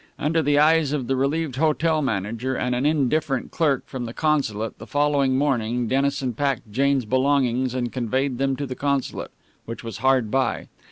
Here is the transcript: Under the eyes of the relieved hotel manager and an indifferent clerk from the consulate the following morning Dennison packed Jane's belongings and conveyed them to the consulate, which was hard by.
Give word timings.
Under 0.17 0.41
the 0.41 0.57
eyes 0.57 0.93
of 0.93 1.05
the 1.05 1.15
relieved 1.15 1.57
hotel 1.57 2.01
manager 2.01 2.55
and 2.55 2.73
an 2.73 2.87
indifferent 2.87 3.51
clerk 3.51 3.83
from 3.85 4.05
the 4.05 4.15
consulate 4.15 4.79
the 4.79 4.87
following 4.87 5.37
morning 5.37 5.85
Dennison 5.87 6.33
packed 6.33 6.71
Jane's 6.71 7.05
belongings 7.05 7.75
and 7.75 7.93
conveyed 7.93 8.39
them 8.39 8.55
to 8.55 8.65
the 8.65 8.73
consulate, 8.73 9.29
which 9.65 9.83
was 9.83 9.99
hard 9.99 10.31
by. 10.31 10.69